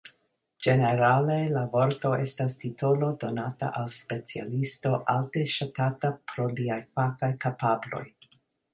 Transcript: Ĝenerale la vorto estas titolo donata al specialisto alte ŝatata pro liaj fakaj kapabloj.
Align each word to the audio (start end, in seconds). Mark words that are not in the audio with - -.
Ĝenerale 0.67 1.35
la 1.57 1.61
vorto 1.73 2.13
estas 2.23 2.57
titolo 2.63 3.11
donata 3.25 3.71
al 3.83 3.93
specialisto 3.99 4.97
alte 5.17 5.47
ŝatata 5.55 6.15
pro 6.33 6.53
liaj 6.59 6.83
fakaj 6.99 7.35
kapabloj. 7.47 8.07